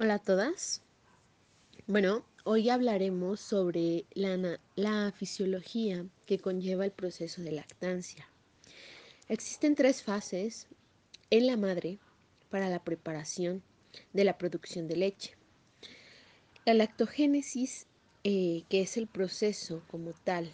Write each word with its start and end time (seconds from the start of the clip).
Hola 0.00 0.14
a 0.14 0.18
todas. 0.20 0.80
Bueno, 1.88 2.24
hoy 2.44 2.70
hablaremos 2.70 3.40
sobre 3.40 4.04
la, 4.14 4.60
la, 4.76 5.10
fisiología 5.10 6.06
que 6.24 6.38
conlleva 6.38 6.84
el 6.84 6.92
proceso 6.92 7.42
de 7.42 7.50
lactancia. 7.50 8.28
Existen 9.28 9.74
tres 9.74 10.04
fases 10.04 10.68
en 11.30 11.48
la 11.48 11.56
madre 11.56 11.98
para 12.48 12.68
la 12.68 12.84
preparación 12.84 13.64
de 14.12 14.22
la 14.22 14.38
producción 14.38 14.86
de 14.86 14.98
leche. 14.98 15.34
La 16.64 16.74
lactogénesis, 16.74 17.88
eh, 18.22 18.62
que 18.68 18.82
es 18.82 18.96
el 18.98 19.08
proceso 19.08 19.82
como 19.90 20.12
tal 20.12 20.52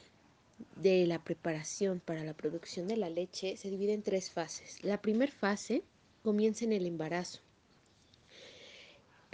de 0.77 1.07
la 1.07 1.23
preparación 1.23 2.01
para 2.01 2.25
la 2.25 2.33
producción 2.33 2.89
de 2.89 2.97
la 2.97 3.11
leche, 3.11 3.59
se 3.59 3.69
divide 3.69 3.93
en 3.93 4.03
tres 4.03 4.31
fases. 4.31 4.83
La 4.83 5.03
primera 5.03 5.31
fase 5.31 5.83
comienza 6.23 6.65
en 6.65 6.73
el 6.73 6.87
embarazo 6.87 7.44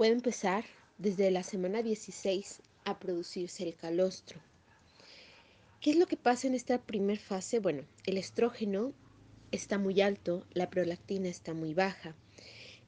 Puede 0.01 0.13
empezar 0.13 0.65
desde 0.97 1.31
la 1.31 1.43
semana 1.43 1.83
16 1.83 2.63
a 2.87 2.99
producirse 2.99 3.65
el 3.65 3.75
calostro. 3.75 4.41
¿Qué 5.83 5.91
es 5.91 5.97
lo 5.97 6.07
que 6.07 6.17
pasa 6.17 6.47
en 6.47 6.55
esta 6.55 6.81
primera 6.81 7.21
fase? 7.21 7.59
Bueno, 7.59 7.83
el 8.07 8.17
estrógeno 8.17 8.95
está 9.53 9.77
muy 9.77 10.01
alto, 10.01 10.47
la 10.55 10.71
prolactina 10.71 11.29
está 11.29 11.53
muy 11.53 11.75
baja. 11.75 12.17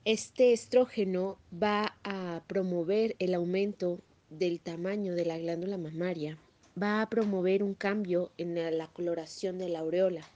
Este 0.06 0.54
estrógeno 0.54 1.36
va 1.52 1.98
a 2.02 2.44
promover 2.46 3.14
el 3.18 3.34
aumento 3.34 4.00
del 4.30 4.60
tamaño 4.60 5.14
de 5.14 5.26
la 5.26 5.36
glándula 5.36 5.76
mamaria, 5.76 6.38
va 6.82 7.02
a 7.02 7.10
promover 7.10 7.62
un 7.62 7.74
cambio 7.74 8.32
en 8.38 8.54
la 8.54 8.86
coloración 8.86 9.58
de 9.58 9.68
la 9.68 9.80
aureola, 9.80 10.26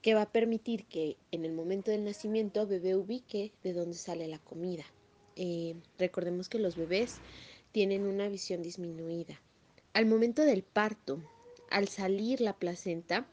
que 0.00 0.14
va 0.14 0.22
a 0.22 0.32
permitir 0.32 0.86
que 0.86 1.18
en 1.30 1.44
el 1.44 1.52
momento 1.52 1.90
del 1.90 2.04
nacimiento 2.04 2.66
bebé 2.66 2.96
ubique 2.96 3.52
de 3.62 3.74
dónde 3.74 3.98
sale 3.98 4.28
la 4.28 4.38
comida. 4.38 4.86
Eh, 5.36 5.74
recordemos 5.98 6.48
que 6.48 6.60
los 6.60 6.76
bebés 6.76 7.16
tienen 7.72 8.06
una 8.06 8.28
visión 8.28 8.62
disminuida. 8.62 9.40
Al 9.92 10.06
momento 10.06 10.42
del 10.42 10.62
parto, 10.62 11.20
al 11.70 11.88
salir 11.88 12.40
la 12.40 12.52
placenta, 12.52 13.26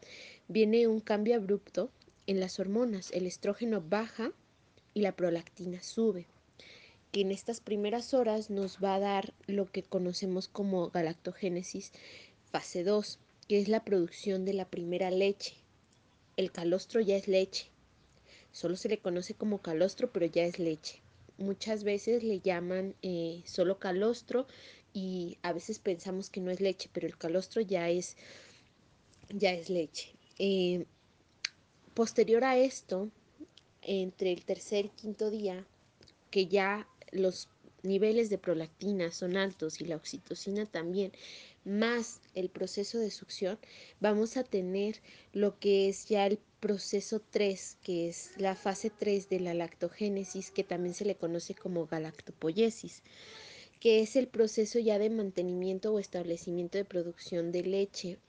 viene 0.47 0.87
un 0.87 0.99
cambio 0.99 1.35
abrupto 1.35 1.91
en 2.25 2.39
las 2.39 2.59
hormonas. 2.59 3.11
El 3.11 3.27
estrógeno 3.27 3.81
baja 3.81 4.31
y 4.95 5.01
la 5.01 5.15
prolactina 5.15 5.83
sube, 5.83 6.25
que 7.11 7.21
en 7.21 7.31
estas 7.31 7.61
primeras 7.61 8.15
horas 8.15 8.49
nos 8.49 8.79
va 8.83 8.95
a 8.95 8.99
dar 8.99 9.33
lo 9.45 9.71
que 9.71 9.83
conocemos 9.83 10.47
como 10.47 10.89
galactogénesis 10.89 11.91
fase 12.51 12.83
2, 12.83 13.19
que 13.47 13.59
es 13.59 13.67
la 13.67 13.83
producción 13.83 14.43
de 14.43 14.53
la 14.53 14.65
primera 14.65 15.11
leche. 15.11 15.55
El 16.35 16.51
calostro 16.51 16.99
ya 16.99 17.15
es 17.15 17.27
leche. 17.27 17.67
Solo 18.51 18.75
se 18.75 18.89
le 18.89 18.97
conoce 18.97 19.35
como 19.35 19.61
calostro, 19.61 20.11
pero 20.11 20.25
ya 20.25 20.43
es 20.43 20.57
leche 20.57 21.01
muchas 21.37 21.83
veces 21.83 22.23
le 22.23 22.39
llaman 22.39 22.95
eh, 23.01 23.41
solo 23.45 23.79
calostro 23.79 24.47
y 24.93 25.37
a 25.41 25.53
veces 25.53 25.79
pensamos 25.79 26.29
que 26.29 26.41
no 26.41 26.51
es 26.51 26.59
leche, 26.61 26.89
pero 26.91 27.07
el 27.07 27.17
calostro 27.17 27.61
ya 27.61 27.89
es, 27.89 28.17
ya 29.29 29.51
es 29.51 29.69
leche. 29.69 30.13
Eh, 30.37 30.85
posterior 31.93 32.43
a 32.43 32.57
esto, 32.57 33.09
entre 33.81 34.31
el 34.31 34.45
tercer 34.45 34.85
y 34.85 34.89
quinto 34.89 35.29
día, 35.29 35.65
que 36.29 36.47
ya 36.47 36.87
los 37.11 37.49
niveles 37.83 38.29
de 38.29 38.37
prolactina 38.37 39.11
son 39.11 39.37
altos 39.37 39.81
y 39.81 39.85
la 39.85 39.95
oxitocina 39.95 40.65
también, 40.65 41.11
más 41.63 42.21
el 42.33 42.49
proceso 42.49 42.97
de 42.99 43.11
succión, 43.11 43.59
vamos 43.99 44.37
a 44.37 44.43
tener 44.43 44.99
lo 45.33 45.59
que 45.59 45.89
es 45.89 46.07
ya 46.07 46.25
el 46.25 46.39
proceso 46.59 47.21
3, 47.31 47.77
que 47.83 48.09
es 48.09 48.31
la 48.37 48.55
fase 48.55 48.89
3 48.89 49.29
de 49.29 49.39
la 49.39 49.53
lactogénesis, 49.53 50.51
que 50.51 50.63
también 50.63 50.93
se 50.93 51.05
le 51.05 51.15
conoce 51.15 51.55
como 51.55 51.87
galactopoiesis, 51.87 53.03
que 53.79 54.01
es 54.01 54.15
el 54.15 54.27
proceso 54.27 54.79
ya 54.79 54.99
de 54.99 55.09
mantenimiento 55.09 55.93
o 55.93 55.99
establecimiento 55.99 56.77
de 56.77 56.85
producción 56.85 57.51
de 57.51 57.63
leche. 57.63 58.19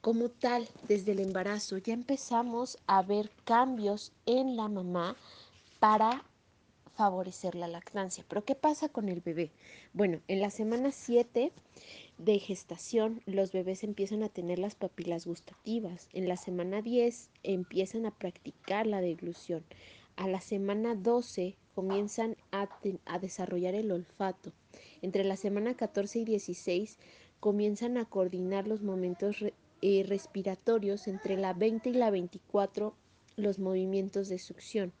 Como 0.00 0.30
tal, 0.30 0.68
desde 0.88 1.12
el 1.12 1.20
embarazo 1.20 1.78
ya 1.78 1.94
empezamos 1.94 2.78
a 2.86 3.02
ver 3.02 3.30
cambios 3.44 4.12
en 4.26 4.56
la 4.56 4.68
mamá 4.68 5.16
para 5.80 6.24
favorecer 6.94 7.54
la 7.54 7.68
lactancia. 7.68 8.24
Pero 8.28 8.44
¿qué 8.44 8.54
pasa 8.54 8.88
con 8.88 9.08
el 9.08 9.20
bebé? 9.20 9.50
Bueno, 9.92 10.20
en 10.28 10.40
la 10.40 10.50
semana 10.50 10.92
7 10.92 11.52
de 12.18 12.38
gestación 12.38 13.22
los 13.26 13.52
bebés 13.52 13.82
empiezan 13.82 14.22
a 14.22 14.28
tener 14.28 14.58
las 14.58 14.74
papilas 14.74 15.26
gustativas. 15.26 16.08
En 16.12 16.28
la 16.28 16.36
semana 16.36 16.82
10 16.82 17.30
empiezan 17.42 18.06
a 18.06 18.12
practicar 18.12 18.86
la 18.86 19.00
deglución. 19.00 19.64
A 20.16 20.28
la 20.28 20.40
semana 20.40 20.94
12 20.94 21.56
comienzan 21.74 22.36
a, 22.52 22.68
desarrollar 23.18 23.74
el 23.74 23.90
olfato. 23.90 24.52
Entre 25.02 25.24
la 25.24 25.36
semana 25.36 25.74
14 25.74 26.20
y 26.20 26.24
16 26.24 26.98
comienzan 27.40 27.98
a 27.98 28.04
coordinar 28.04 28.68
los 28.68 28.82
momentos 28.82 29.36
eh, 29.82 30.04
respiratorios. 30.06 31.08
Entre 31.08 31.36
la 31.36 31.52
20 31.52 31.90
y 31.90 31.94
la 31.94 32.10
24 32.10 32.94
los 33.36 33.58
movimientos 33.58 34.28
de 34.28 34.38
succión. 34.38 34.92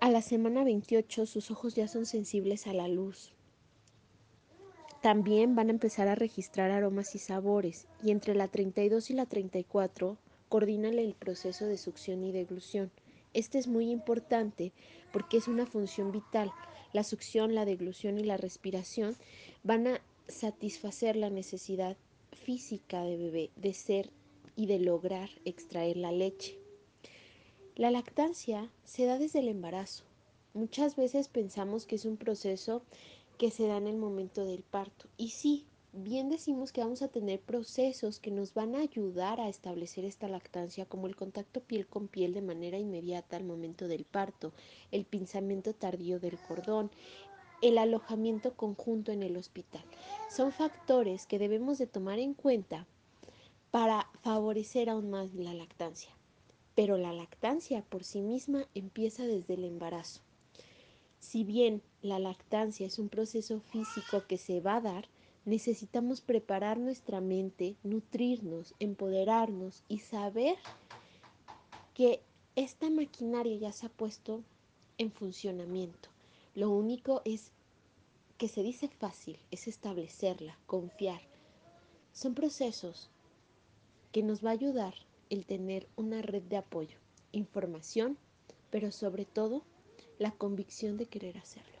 A 0.00 0.10
la 0.10 0.22
semana 0.22 0.64
28 0.64 1.26
sus 1.26 1.50
ojos 1.50 1.74
ya 1.74 1.86
son 1.86 2.06
sensibles 2.06 2.66
a 2.66 2.72
la 2.72 2.88
luz. 2.88 3.34
También 5.02 5.54
van 5.54 5.68
a 5.68 5.72
empezar 5.72 6.08
a 6.08 6.14
registrar 6.14 6.70
aromas 6.70 7.14
y 7.14 7.18
sabores 7.18 7.86
y 8.02 8.10
entre 8.10 8.34
la 8.34 8.48
32 8.48 9.10
y 9.10 9.12
la 9.12 9.26
34 9.26 10.16
coordinan 10.48 10.98
el 10.98 11.12
proceso 11.12 11.66
de 11.66 11.76
succión 11.76 12.24
y 12.24 12.32
deglución. 12.32 12.90
Este 13.34 13.58
es 13.58 13.66
muy 13.66 13.90
importante 13.90 14.72
porque 15.12 15.36
es 15.36 15.48
una 15.48 15.66
función 15.66 16.12
vital. 16.12 16.50
La 16.94 17.04
succión, 17.04 17.54
la 17.54 17.66
deglución 17.66 18.18
y 18.18 18.24
la 18.24 18.38
respiración 18.38 19.16
van 19.64 19.86
a 19.86 20.00
satisfacer 20.28 21.14
la 21.14 21.28
necesidad 21.28 21.98
física 22.32 23.02
de 23.02 23.18
bebé 23.18 23.50
de 23.56 23.74
ser 23.74 24.08
y 24.56 24.64
de 24.64 24.78
lograr 24.78 25.28
extraer 25.44 25.98
la 25.98 26.10
leche. 26.10 26.58
La 27.76 27.92
lactancia 27.92 28.68
se 28.84 29.06
da 29.06 29.16
desde 29.16 29.38
el 29.38 29.48
embarazo. 29.48 30.02
Muchas 30.54 30.96
veces 30.96 31.28
pensamos 31.28 31.86
que 31.86 31.94
es 31.94 32.04
un 32.04 32.16
proceso 32.16 32.82
que 33.38 33.52
se 33.52 33.68
da 33.68 33.76
en 33.76 33.86
el 33.86 33.96
momento 33.96 34.44
del 34.44 34.64
parto. 34.64 35.06
Y 35.16 35.30
sí, 35.30 35.66
bien 35.92 36.28
decimos 36.28 36.72
que 36.72 36.82
vamos 36.82 37.00
a 37.00 37.08
tener 37.08 37.40
procesos 37.40 38.18
que 38.18 38.32
nos 38.32 38.54
van 38.54 38.74
a 38.74 38.80
ayudar 38.80 39.40
a 39.40 39.48
establecer 39.48 40.04
esta 40.04 40.28
lactancia, 40.28 40.84
como 40.84 41.06
el 41.06 41.14
contacto 41.14 41.60
piel 41.60 41.86
con 41.86 42.08
piel 42.08 42.34
de 42.34 42.42
manera 42.42 42.76
inmediata 42.76 43.36
al 43.36 43.44
momento 43.44 43.86
del 43.86 44.04
parto, 44.04 44.52
el 44.90 45.04
pinzamiento 45.04 45.72
tardío 45.72 46.18
del 46.18 46.38
cordón, 46.38 46.90
el 47.62 47.78
alojamiento 47.78 48.54
conjunto 48.56 49.12
en 49.12 49.22
el 49.22 49.36
hospital. 49.36 49.84
Son 50.28 50.50
factores 50.50 51.26
que 51.26 51.38
debemos 51.38 51.78
de 51.78 51.86
tomar 51.86 52.18
en 52.18 52.34
cuenta 52.34 52.86
para 53.70 54.10
favorecer 54.22 54.90
aún 54.90 55.08
más 55.08 55.32
la 55.34 55.54
lactancia 55.54 56.10
pero 56.80 56.96
la 56.96 57.12
lactancia 57.12 57.82
por 57.82 58.04
sí 58.04 58.22
misma 58.22 58.66
empieza 58.74 59.26
desde 59.26 59.52
el 59.52 59.64
embarazo. 59.64 60.22
Si 61.18 61.44
bien 61.44 61.82
la 62.00 62.18
lactancia 62.18 62.86
es 62.86 62.98
un 62.98 63.10
proceso 63.10 63.60
físico 63.60 64.24
que 64.26 64.38
se 64.38 64.62
va 64.62 64.76
a 64.76 64.80
dar, 64.80 65.06
necesitamos 65.44 66.22
preparar 66.22 66.78
nuestra 66.78 67.20
mente, 67.20 67.76
nutrirnos, 67.82 68.74
empoderarnos 68.78 69.84
y 69.88 69.98
saber 69.98 70.56
que 71.92 72.22
esta 72.56 72.88
maquinaria 72.88 73.56
ya 73.56 73.72
se 73.72 73.84
ha 73.84 73.90
puesto 73.90 74.42
en 74.96 75.12
funcionamiento. 75.12 76.08
Lo 76.54 76.70
único 76.70 77.20
es 77.26 77.52
que 78.38 78.48
se 78.48 78.62
dice 78.62 78.88
fácil, 78.88 79.38
es 79.50 79.68
establecerla, 79.68 80.58
confiar. 80.64 81.20
Son 82.14 82.32
procesos 82.32 83.10
que 84.12 84.22
nos 84.22 84.42
va 84.42 84.48
a 84.48 84.54
ayudar 84.54 84.94
el 85.30 85.46
tener 85.46 85.88
una 85.96 86.20
red 86.20 86.42
de 86.42 86.58
apoyo, 86.58 86.98
información, 87.32 88.18
pero 88.70 88.92
sobre 88.92 89.24
todo 89.24 89.62
la 90.18 90.32
convicción 90.32 90.96
de 90.96 91.06
querer 91.06 91.38
hacerlo. 91.38 91.79